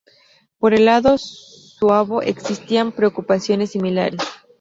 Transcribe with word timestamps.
Por 0.57 0.73
el 0.73 0.85
lado 0.85 1.19
suabo 1.19 2.23
existían 2.23 2.91
preocupaciones 2.91 3.69
similares. 3.69 4.21